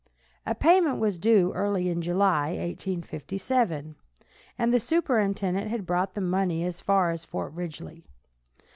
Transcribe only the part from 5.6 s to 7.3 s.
had brought the money as far as